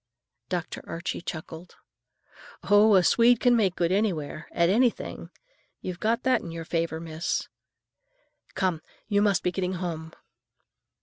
Dr. 0.49 0.81
Archie 0.87 1.21
chuckled. 1.21 1.75
"Oh, 2.63 2.95
a 2.95 3.03
Swede 3.03 3.39
can 3.39 3.55
make 3.55 3.75
good 3.75 3.91
anywhere, 3.91 4.47
at 4.51 4.67
anything! 4.67 5.29
You've 5.79 5.99
got 5.99 6.23
that 6.23 6.41
in 6.41 6.49
your 6.49 6.65
favor, 6.65 6.99
miss. 6.99 7.47
Come, 8.55 8.81
you 9.07 9.21
must 9.21 9.43
be 9.43 9.51
getting 9.51 9.73
home." 9.73 10.13